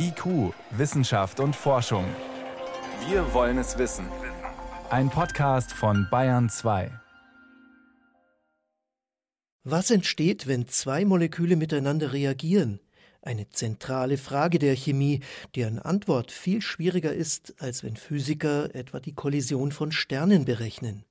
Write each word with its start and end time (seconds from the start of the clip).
IQ, 0.00 0.54
Wissenschaft 0.70 1.40
und 1.40 1.56
Forschung. 1.56 2.04
Wir 3.08 3.34
wollen 3.34 3.58
es 3.58 3.78
wissen. 3.78 4.06
Ein 4.90 5.10
Podcast 5.10 5.72
von 5.72 6.06
Bayern 6.08 6.48
2. 6.48 6.92
Was 9.64 9.90
entsteht, 9.90 10.46
wenn 10.46 10.68
zwei 10.68 11.04
Moleküle 11.04 11.56
miteinander 11.56 12.12
reagieren? 12.12 12.78
Eine 13.20 13.48
zentrale 13.50 14.16
Frage 14.16 14.60
der 14.60 14.76
Chemie, 14.76 15.20
deren 15.56 15.80
Antwort 15.80 16.30
viel 16.30 16.62
schwieriger 16.62 17.12
ist, 17.12 17.54
als 17.58 17.82
wenn 17.82 17.96
Physiker 17.96 18.74
etwa 18.74 19.00
die 19.00 19.14
Kollision 19.14 19.72
von 19.72 19.90
Sternen 19.90 20.44
berechnen. 20.44 21.04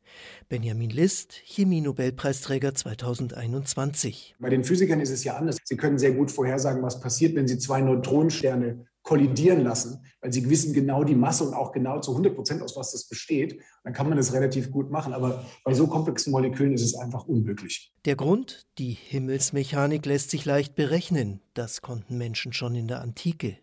Benjamin 0.48 0.90
List, 0.90 1.34
Chemie-Nobelpreisträger 1.44 2.74
2021. 2.74 4.36
Bei 4.40 4.50
den 4.50 4.64
Physikern 4.64 5.02
ist 5.02 5.10
es 5.10 5.26
ja 5.26 5.36
anders. 5.36 5.58
Sie 5.64 5.76
können 5.76 6.00
sehr 6.00 6.14
gut 6.14 6.32
vorhersagen, 6.32 6.82
was 6.82 7.02
passiert, 7.02 7.36
wenn 7.36 7.48
sie 7.48 7.58
zwei 7.58 7.82
Neutronensterne 7.82 8.86
kollidieren 9.08 9.64
lassen, 9.64 10.04
weil 10.20 10.34
sie 10.34 10.50
wissen 10.50 10.74
genau 10.74 11.06
die 11.06 11.16
Masse 11.16 11.46
und 11.46 11.54
auch 11.54 11.72
genau 11.72 12.02
zu 12.02 12.12
100 12.12 12.36
Prozent, 12.36 12.62
aus 12.62 12.76
was 12.76 12.92
das 12.92 13.08
besteht. 13.08 13.62
Dann 13.86 13.94
kann 13.94 14.10
man 14.10 14.18
das 14.18 14.34
relativ 14.34 14.70
gut 14.70 14.92
machen. 14.92 15.14
Aber 15.14 15.46
bei 15.64 15.74
so 15.74 15.88
komplexen 15.88 16.32
Molekülen 16.32 16.74
ist 16.74 16.84
es 16.84 16.94
einfach 16.94 17.24
unmöglich. 17.24 17.94
Der 18.04 18.18
Grund? 18.18 18.68
Die 18.78 18.92
Himmelsmechanik 18.92 20.06
lässt 20.06 20.30
sich 20.30 20.44
leicht 20.44 20.76
berechnen. 20.76 21.40
Das 21.54 21.82
konnten 21.82 22.18
Menschen 22.18 22.52
schon 22.52 22.76
in 22.76 22.90
der 22.90 23.02
Antike. 23.02 23.56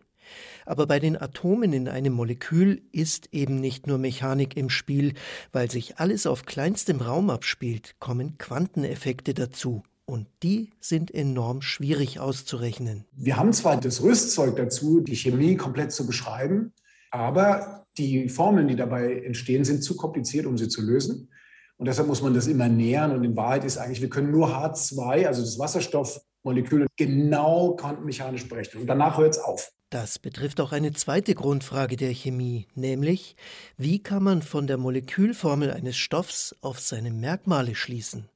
Aber 0.65 0.87
bei 0.87 0.99
den 0.99 1.15
Atomen 1.15 1.73
in 1.73 1.87
einem 1.87 2.13
Molekül 2.13 2.81
ist 2.91 3.29
eben 3.31 3.61
nicht 3.61 3.85
nur 3.85 3.99
Mechanik 3.99 4.57
im 4.57 4.71
Spiel, 4.71 5.13
weil 5.51 5.69
sich 5.69 5.99
alles 5.99 6.25
auf 6.25 6.47
kleinstem 6.47 7.01
Raum 7.01 7.29
abspielt, 7.29 7.97
kommen 7.99 8.39
Quanteneffekte 8.39 9.35
dazu. 9.35 9.83
Und 10.05 10.27
die 10.43 10.71
sind 10.79 11.13
enorm 11.13 11.61
schwierig 11.61 12.19
auszurechnen. 12.19 13.05
Wir 13.13 13.37
haben 13.37 13.53
zwar 13.53 13.79
das 13.79 14.03
Rüstzeug 14.03 14.55
dazu, 14.55 15.01
die 15.01 15.15
Chemie 15.15 15.55
komplett 15.55 15.91
zu 15.91 16.05
beschreiben, 16.05 16.73
aber 17.11 17.85
die 17.97 18.29
Formeln, 18.29 18.67
die 18.67 18.75
dabei 18.75 19.21
entstehen, 19.21 19.63
sind 19.63 19.83
zu 19.83 19.95
kompliziert, 19.95 20.45
um 20.45 20.57
sie 20.57 20.67
zu 20.67 20.81
lösen. 20.81 21.29
Und 21.77 21.87
deshalb 21.87 22.07
muss 22.07 22.21
man 22.21 22.33
das 22.33 22.47
immer 22.47 22.67
nähern. 22.67 23.11
Und 23.11 23.23
in 23.23 23.35
Wahrheit 23.35 23.63
ist 23.63 23.77
eigentlich, 23.77 24.01
wir 24.01 24.09
können 24.09 24.31
nur 24.31 24.49
H2, 24.49 25.25
also 25.25 25.41
das 25.41 25.59
Wasserstoffmolekül, 25.59 26.87
genau 26.95 27.75
quantenmechanisch 27.75 28.47
berechnen. 28.47 28.81
Und 28.81 28.87
danach 28.87 29.17
hört 29.17 29.33
es 29.33 29.39
auf. 29.39 29.71
Das 29.89 30.19
betrifft 30.19 30.59
auch 30.61 30.71
eine 30.71 30.93
zweite 30.93 31.35
Grundfrage 31.35 31.95
der 31.95 32.11
Chemie, 32.11 32.67
nämlich 32.75 33.35
wie 33.77 34.01
kann 34.01 34.23
man 34.23 34.41
von 34.41 34.67
der 34.67 34.77
Molekülformel 34.77 35.71
eines 35.71 35.95
Stoffs 35.95 36.55
auf 36.61 36.79
seine 36.79 37.11
Merkmale 37.11 37.75
schließen? 37.75 38.27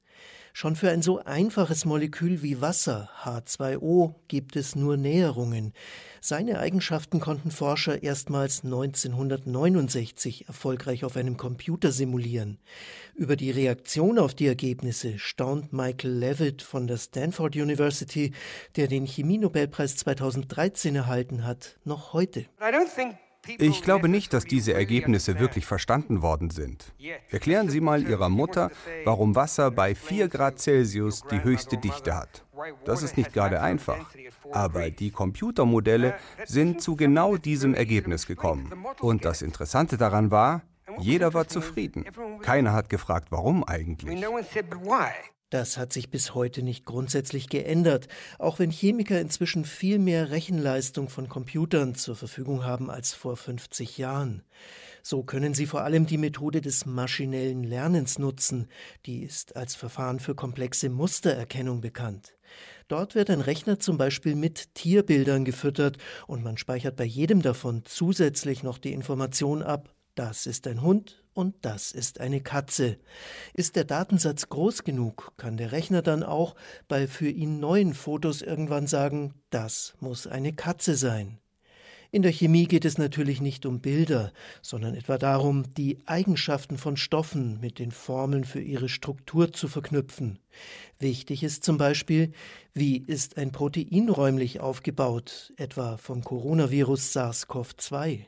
Schon 0.52 0.74
für 0.76 0.90
ein 0.90 1.00
so 1.00 1.22
einfaches 1.24 1.84
Molekül 1.84 2.42
wie 2.42 2.60
Wasser, 2.60 3.08
H2O, 3.22 4.14
gibt 4.28 4.56
es 4.56 4.74
nur 4.74 4.96
Näherungen. 4.96 5.72
Seine 6.20 6.58
Eigenschaften 6.58 7.20
konnten 7.20 7.50
Forscher 7.50 8.02
erstmals 8.02 8.64
1969 8.64 10.48
erfolgreich 10.48 11.04
auf 11.04 11.16
einem 11.16 11.36
Computer 11.36 11.92
simulieren. 11.92 12.58
Über 13.14 13.36
die 13.36 13.50
Reaktion 13.50 14.18
auf 14.18 14.34
die 14.34 14.46
Ergebnisse 14.46 15.18
staunt 15.18 15.72
Michael 15.72 16.12
Levitt 16.12 16.62
von 16.62 16.86
der 16.86 16.98
Stanford 16.98 17.56
University, 17.56 18.32
der 18.76 18.88
den 18.88 19.06
Chemienobelpreis 19.06 19.96
2013 19.96 20.96
erhalten 20.96 21.44
hat, 21.46 21.78
noch 21.84 22.12
heute. 22.12 22.46
Ich 23.58 23.82
glaube 23.82 24.08
nicht, 24.08 24.32
dass 24.32 24.44
diese 24.44 24.74
Ergebnisse 24.74 25.38
wirklich 25.38 25.66
verstanden 25.66 26.22
worden 26.22 26.50
sind. 26.50 26.92
Erklären 27.30 27.68
Sie 27.68 27.80
mal 27.80 28.06
Ihrer 28.06 28.28
Mutter, 28.28 28.70
warum 29.04 29.34
Wasser 29.34 29.70
bei 29.70 29.94
4 29.94 30.28
Grad 30.28 30.58
Celsius 30.58 31.22
die 31.30 31.42
höchste 31.42 31.76
Dichte 31.78 32.16
hat. 32.16 32.44
Das 32.84 33.02
ist 33.02 33.16
nicht 33.16 33.32
gerade 33.32 33.60
einfach. 33.60 34.14
Aber 34.52 34.90
die 34.90 35.10
Computermodelle 35.10 36.14
sind 36.44 36.82
zu 36.82 36.96
genau 36.96 37.36
diesem 37.36 37.74
Ergebnis 37.74 38.26
gekommen. 38.26 38.72
Und 39.00 39.24
das 39.24 39.42
Interessante 39.42 39.96
daran 39.96 40.30
war, 40.30 40.62
jeder 40.98 41.34
war 41.34 41.48
zufrieden. 41.48 42.04
Keiner 42.42 42.72
hat 42.72 42.88
gefragt, 42.88 43.28
warum 43.30 43.64
eigentlich. 43.64 44.22
Das 45.50 45.76
hat 45.76 45.92
sich 45.92 46.10
bis 46.10 46.32
heute 46.36 46.62
nicht 46.62 46.84
grundsätzlich 46.84 47.48
geändert, 47.48 48.06
auch 48.38 48.60
wenn 48.60 48.70
Chemiker 48.70 49.20
inzwischen 49.20 49.64
viel 49.64 49.98
mehr 49.98 50.30
Rechenleistung 50.30 51.08
von 51.08 51.28
Computern 51.28 51.96
zur 51.96 52.14
Verfügung 52.14 52.64
haben 52.64 52.88
als 52.88 53.12
vor 53.12 53.36
50 53.36 53.98
Jahren. 53.98 54.44
So 55.02 55.24
können 55.24 55.52
sie 55.52 55.66
vor 55.66 55.82
allem 55.82 56.06
die 56.06 56.18
Methode 56.18 56.60
des 56.60 56.86
maschinellen 56.86 57.64
Lernens 57.64 58.20
nutzen, 58.20 58.68
die 59.06 59.24
ist 59.24 59.56
als 59.56 59.74
Verfahren 59.74 60.20
für 60.20 60.36
komplexe 60.36 60.88
Mustererkennung 60.88 61.80
bekannt. 61.80 62.36
Dort 62.86 63.16
wird 63.16 63.28
ein 63.28 63.40
Rechner 63.40 63.80
zum 63.80 63.98
Beispiel 63.98 64.36
mit 64.36 64.74
Tierbildern 64.76 65.44
gefüttert 65.44 65.98
und 66.28 66.44
man 66.44 66.58
speichert 66.58 66.94
bei 66.94 67.04
jedem 67.04 67.42
davon 67.42 67.82
zusätzlich 67.84 68.62
noch 68.62 68.78
die 68.78 68.92
Information 68.92 69.64
ab, 69.64 69.92
das 70.14 70.46
ist 70.46 70.66
ein 70.66 70.82
Hund 70.82 71.22
und 71.32 71.54
das 71.62 71.92
ist 71.92 72.20
eine 72.20 72.40
Katze. 72.40 72.98
Ist 73.54 73.76
der 73.76 73.84
Datensatz 73.84 74.48
groß 74.48 74.84
genug, 74.84 75.32
kann 75.36 75.56
der 75.56 75.72
Rechner 75.72 76.02
dann 76.02 76.22
auch 76.22 76.54
bei 76.88 77.06
für 77.06 77.28
ihn 77.28 77.60
neuen 77.60 77.94
Fotos 77.94 78.42
irgendwann 78.42 78.86
sagen, 78.86 79.34
das 79.50 79.94
muss 80.00 80.26
eine 80.26 80.52
Katze 80.52 80.96
sein. 80.96 81.38
In 82.12 82.22
der 82.22 82.32
Chemie 82.32 82.66
geht 82.66 82.84
es 82.84 82.98
natürlich 82.98 83.40
nicht 83.40 83.66
um 83.66 83.80
Bilder, 83.80 84.32
sondern 84.62 84.96
etwa 84.96 85.16
darum, 85.16 85.72
die 85.74 85.98
Eigenschaften 86.06 86.76
von 86.76 86.96
Stoffen 86.96 87.60
mit 87.60 87.78
den 87.78 87.92
Formeln 87.92 88.42
für 88.42 88.60
ihre 88.60 88.88
Struktur 88.88 89.52
zu 89.52 89.68
verknüpfen. 89.68 90.40
Wichtig 90.98 91.44
ist 91.44 91.62
zum 91.62 91.78
Beispiel, 91.78 92.32
wie 92.74 92.96
ist 92.96 93.38
ein 93.38 93.52
Protein 93.52 94.08
räumlich 94.08 94.58
aufgebaut, 94.58 95.52
etwa 95.56 95.98
vom 95.98 96.24
Coronavirus 96.24 97.14
SARS-CoV-2. 97.14 98.24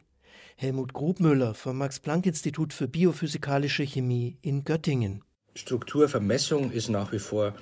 Helmut 0.56 0.92
Grubmüller 0.92 1.54
vom 1.54 1.78
Max-Planck-Institut 1.78 2.72
für 2.72 2.88
biophysikalische 2.88 3.84
Chemie 3.84 4.36
in 4.42 4.64
Göttingen. 4.64 5.22
Strukturvermessung 5.54 6.70
ist 6.70 6.88
nach 6.88 7.12
wie 7.12 7.18
vor 7.18 7.54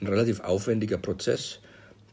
ein 0.00 0.06
relativ 0.06 0.40
aufwendiger 0.40 0.98
Prozess, 0.98 1.60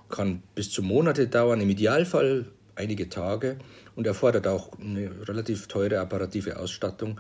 kann 0.10 0.44
bis 0.56 0.70
zu 0.70 0.84
Monate 0.84 1.28
dauern, 1.28 1.60
im 1.62 1.70
Idealfall 1.70 2.46
einige 2.76 3.10
Tage 3.10 3.58
und 3.96 4.08
erfordert 4.08 4.48
auch 4.48 4.78
eine 4.80 5.12
relativ 5.28 5.68
teure 5.68 6.00
apparative 6.00 6.60
Ausstattung. 6.60 7.20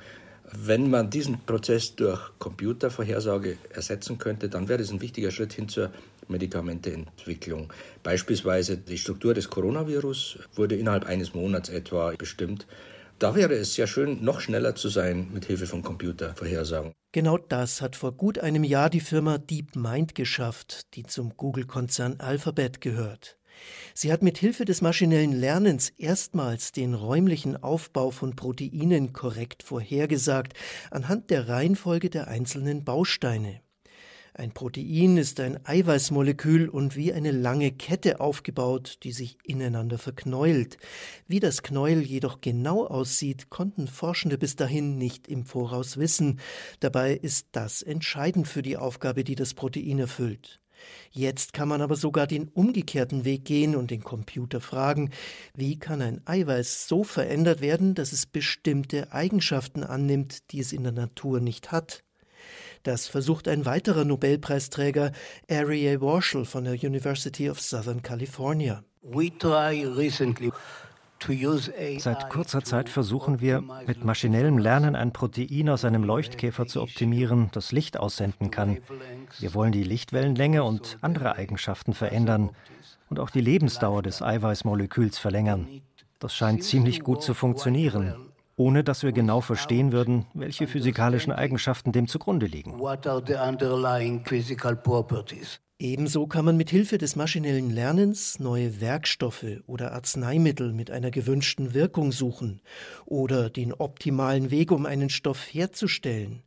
Wenn 0.51 0.89
man 0.89 1.09
diesen 1.09 1.39
Prozess 1.45 1.95
durch 1.95 2.19
Computervorhersage 2.37 3.57
ersetzen 3.73 4.17
könnte, 4.17 4.49
dann 4.49 4.67
wäre 4.67 4.79
das 4.79 4.91
ein 4.91 5.01
wichtiger 5.01 5.31
Schritt 5.31 5.53
hin 5.53 5.69
zur 5.69 5.91
Medikamenteentwicklung. 6.27 7.71
Beispielsweise 8.03 8.77
die 8.77 8.97
Struktur 8.97 9.33
des 9.33 9.49
Coronavirus 9.49 10.39
wurde 10.55 10.75
innerhalb 10.75 11.05
eines 11.05 11.33
Monats 11.33 11.69
etwa 11.69 12.11
bestimmt. 12.17 12.67
Da 13.19 13.35
wäre 13.35 13.53
es 13.53 13.75
sehr 13.75 13.87
schön, 13.87 14.23
noch 14.23 14.41
schneller 14.41 14.75
zu 14.75 14.89
sein 14.89 15.29
mit 15.33 15.45
Hilfe 15.45 15.67
von 15.67 15.81
Computervorhersagen. 15.81 16.93
Genau 17.11 17.37
das 17.37 17.81
hat 17.81 17.95
vor 17.95 18.11
gut 18.13 18.39
einem 18.39 18.63
Jahr 18.63 18.89
die 18.89 18.99
Firma 18.99 19.37
DeepMind 19.37 20.15
geschafft, 20.15 20.93
die 20.95 21.03
zum 21.03 21.37
Google-Konzern 21.37 22.19
Alphabet 22.19 22.81
gehört. 22.81 23.37
Sie 23.93 24.11
hat 24.11 24.23
mit 24.23 24.37
Hilfe 24.37 24.65
des 24.65 24.81
maschinellen 24.81 25.31
Lernens 25.31 25.89
erstmals 25.89 26.71
den 26.71 26.93
räumlichen 26.93 27.61
Aufbau 27.61 28.11
von 28.11 28.35
Proteinen 28.35 29.13
korrekt 29.13 29.63
vorhergesagt 29.63 30.53
anhand 30.91 31.29
der 31.29 31.47
Reihenfolge 31.47 32.09
der 32.09 32.27
einzelnen 32.27 32.83
Bausteine. 32.83 33.62
Ein 34.35 34.51
Protein 34.51 35.17
ist 35.17 35.39
ein 35.39 35.59
Eiweißmolekül 35.63 36.67
und 36.67 36.95
wie 36.95 37.13
eine 37.13 37.29
lange 37.29 37.71
Kette 37.71 38.19
aufgebaut, 38.19 38.97
die 39.03 39.11
sich 39.11 39.37
ineinander 39.43 39.99
verknäult. 39.99 40.77
Wie 41.27 41.39
das 41.39 41.61
Knäuel 41.61 42.01
jedoch 42.01 42.41
genau 42.41 42.87
aussieht, 42.87 43.51
konnten 43.51 43.87
Forschende 43.87 44.39
bis 44.39 44.55
dahin 44.55 44.97
nicht 44.97 45.27
im 45.27 45.45
Voraus 45.45 45.97
wissen. 45.97 46.39
Dabei 46.79 47.13
ist 47.13 47.49
das 47.51 47.83
entscheidend 47.83 48.47
für 48.47 48.63
die 48.63 48.75
Aufgabe, 48.75 49.23
die 49.23 49.35
das 49.35 49.53
Protein 49.53 49.99
erfüllt. 49.99 50.59
Jetzt 51.11 51.53
kann 51.53 51.67
man 51.67 51.83
aber 51.83 51.95
sogar 51.95 52.25
den 52.25 52.47
umgekehrten 52.47 53.25
Weg 53.25 53.45
gehen 53.45 53.75
und 53.75 53.91
den 53.91 54.03
Computer 54.03 54.61
fragen, 54.61 55.11
wie 55.53 55.77
kann 55.77 56.01
ein 56.01 56.21
Eiweiß 56.25 56.87
so 56.87 57.03
verändert 57.03 57.61
werden, 57.61 57.93
dass 57.93 58.11
es 58.11 58.25
bestimmte 58.25 59.13
Eigenschaften 59.13 59.83
annimmt, 59.83 60.51
die 60.51 60.59
es 60.59 60.73
in 60.73 60.81
der 60.81 60.91
Natur 60.91 61.39
nicht 61.39 61.71
hat. 61.71 62.03
Das 62.83 63.07
versucht 63.07 63.47
ein 63.47 63.65
weiterer 63.65 64.03
Nobelpreisträger, 64.03 65.13
Arieh 65.49 66.01
Warshel 66.01 66.43
von 66.43 66.65
der 66.65 66.73
University 66.73 67.49
of 67.49 67.61
Southern 67.61 68.01
California. 68.01 68.83
Seit 71.99 72.29
kurzer 72.29 72.63
Zeit 72.65 72.89
versuchen 72.89 73.39
wir, 73.39 73.63
mit 73.87 74.03
maschinellem 74.03 74.57
Lernen 74.57 74.97
ein 74.97 75.13
Protein 75.13 75.69
aus 75.69 75.85
einem 75.85 76.03
Leuchtkäfer 76.03 76.67
zu 76.67 76.81
optimieren, 76.81 77.49
das 77.53 77.71
Licht 77.71 77.97
aussenden 77.97 78.51
kann. 78.51 78.79
Wir 79.39 79.53
wollen 79.53 79.71
die 79.71 79.83
Lichtwellenlänge 79.83 80.65
und 80.65 80.97
andere 80.99 81.35
Eigenschaften 81.37 81.93
verändern 81.93 82.49
und 83.09 83.21
auch 83.21 83.29
die 83.29 83.39
Lebensdauer 83.39 84.03
des 84.03 84.21
Eiweißmoleküls 84.21 85.19
verlängern. 85.19 85.81
Das 86.19 86.35
scheint 86.35 86.65
ziemlich 86.65 87.01
gut 87.01 87.23
zu 87.23 87.33
funktionieren 87.33 88.32
ohne 88.55 88.83
dass 88.83 89.03
wir 89.03 89.11
genau 89.11 89.41
verstehen 89.41 89.91
würden, 89.91 90.25
welche 90.33 90.67
physikalischen 90.67 91.31
Eigenschaften 91.31 91.91
dem 91.91 92.07
zugrunde 92.07 92.45
liegen. 92.45 92.79
Ebenso 95.79 96.27
kann 96.27 96.45
man 96.45 96.55
mit 96.55 96.69
Hilfe 96.69 96.97
des 96.97 97.15
maschinellen 97.15 97.69
Lernens 97.69 98.39
neue 98.39 98.79
Werkstoffe 98.79 99.45
oder 99.65 99.91
Arzneimittel 99.91 100.71
mit 100.71 100.91
einer 100.91 101.11
gewünschten 101.11 101.73
Wirkung 101.73 102.11
suchen 102.11 102.61
oder 103.05 103.49
den 103.49 103.73
optimalen 103.73 104.49
Weg, 104.49 104.71
um 104.71 104.85
einen 104.85 105.09
Stoff 105.09 105.41
herzustellen. 105.51 106.43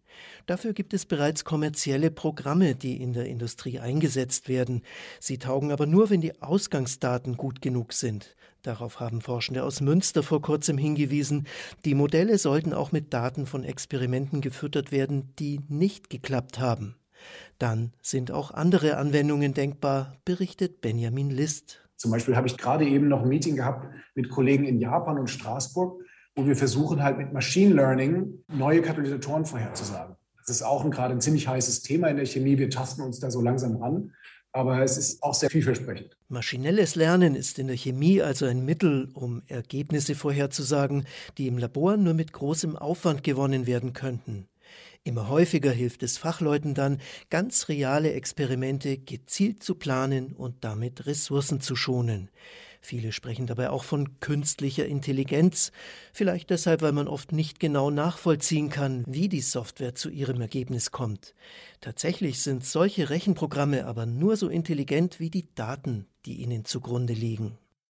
Dafür 0.47 0.73
gibt 0.73 0.95
es 0.95 1.07
bereits 1.07 1.45
kommerzielle 1.45 2.11
Programme, 2.11 2.75
die 2.75 3.01
in 3.01 3.13
der 3.13 3.27
Industrie 3.27 3.79
eingesetzt 3.79 4.49
werden. 4.49 4.83
Sie 5.21 5.39
taugen 5.39 5.73
aber 5.73 5.87
nur, 5.87 6.11
wenn 6.11 6.21
die 6.21 6.41
Ausgangsdaten 6.43 7.37
gut 7.37 7.63
genug 7.63 7.93
sind. 7.93 8.37
Darauf 8.63 8.99
haben 8.99 9.21
Forschende 9.21 9.63
aus 9.63 9.81
Münster 9.81 10.23
vor 10.23 10.43
kurzem 10.43 10.77
hingewiesen. 10.77 11.47
Die 11.85 11.95
Modelle 11.95 12.39
sollten 12.39 12.75
auch 12.75 12.91
mit 12.91 13.15
Daten 13.15 13.47
von 13.47 13.63
Experimenten 13.63 14.41
gefüttert 14.41 14.91
werden, 14.91 15.33
die 15.39 15.61
nicht 15.69 16.11
geklappt 16.11 16.59
haben. 16.59 16.97
Dann 17.59 17.93
sind 18.03 18.31
auch 18.31 18.51
andere 18.51 18.97
Anwendungen 18.97 19.55
denkbar, 19.55 20.17
berichtet 20.25 20.81
Benjamin 20.81 21.31
List. 21.31 21.81
Zum 21.97 22.11
Beispiel 22.11 22.37
habe 22.37 22.47
ich 22.47 22.59
gerade 22.59 22.87
eben 22.87 23.09
noch 23.09 23.23
ein 23.23 23.29
Meeting 23.29 23.57
gehabt 23.57 23.87
mit 24.15 24.29
Kollegen 24.29 24.65
in 24.65 24.79
Japan 24.79 25.19
und 25.19 25.31
Straßburg, 25.31 26.03
wo 26.37 26.47
wir 26.47 26.55
versuchen 26.55 27.03
halt 27.03 27.17
mit 27.17 27.33
Machine 27.33 27.75
Learning 27.75 28.45
neue 28.49 28.83
Katalysatoren 28.83 29.47
vorherzusagen. 29.47 30.15
Das 30.47 30.57
ist 30.57 30.63
auch 30.63 30.85
ein, 30.85 30.91
gerade 30.91 31.15
ein 31.15 31.21
ziemlich 31.21 31.49
heißes 31.49 31.83
Thema 31.83 32.09
in 32.09 32.17
der 32.17 32.27
Chemie. 32.27 32.59
Wir 32.59 32.71
tasten 32.71 33.03
uns 33.03 33.19
da 33.19 33.31
so 33.31 33.41
langsam 33.41 33.77
ran. 33.77 34.13
Aber 34.53 34.81
es 34.83 34.97
ist 34.97 35.23
auch 35.23 35.35
sehr 35.35 35.51
vielversprechend. 35.51 36.17
Maschinelles 36.29 36.95
Lernen 36.95 37.35
ist 37.35 37.59
in 37.59 37.67
der 37.67 37.77
Chemie 37.77 38.23
also 38.23 38.47
ein 38.47 38.65
Mittel, 38.65 39.11
um 39.13 39.43
Ergebnisse 39.49 40.15
vorherzusagen, 40.15 41.05
die 41.37 41.47
im 41.47 41.59
Labor 41.59 41.97
nur 41.99 42.15
mit 42.15 42.33
großem 42.33 42.77
Aufwand 42.77 43.23
gewonnen 43.23 43.67
werden 43.67 43.93
könnten. 43.93 44.49
Immer 45.05 45.29
häufiger 45.29 45.71
hilft 45.71 46.03
es 46.03 46.17
Fachleuten 46.17 46.75
dann, 46.75 47.01
ganz 47.29 47.69
reale 47.69 48.13
Experimente 48.13 48.99
gezielt 48.99 49.63
zu 49.63 49.75
planen 49.75 50.33
und 50.33 50.65
damit 50.65 51.07
Ressourcen 51.07 51.61
zu 51.61 51.77
schonen. 51.77 52.31
Viele 52.81 53.13
sprechen 53.13 53.47
dabei 53.47 53.71
auch 53.71 53.85
von 53.85 54.21
künstlicher 54.21 54.87
Intelligenz, 54.87 55.73
vielleicht 56.13 56.51
deshalb, 56.51 56.83
weil 56.83 56.93
man 56.93 57.09
oft 57.09 57.33
nicht 57.33 57.61
genau 57.61 57.91
nachvollziehen 57.91 58.71
kann, 58.71 59.05
wie 59.07 59.29
die 59.29 59.41
Software 59.41 59.95
zu 59.95 60.11
ihrem 60.11 60.41
Ergebnis 60.41 60.91
kommt. 60.91 61.35
Tatsächlich 61.81 62.43
sind 62.43 62.65
solche 62.65 63.11
Rechenprogramme 63.11 63.87
aber 63.87 64.07
nur 64.07 64.37
so 64.37 64.49
intelligent 64.49 65.21
wie 65.21 65.31
die 65.31 65.53
Daten, 65.55 66.07
die 66.25 66.37
ihnen 66.37 66.65
zugrunde 66.65 67.13
liegen. 67.13 67.59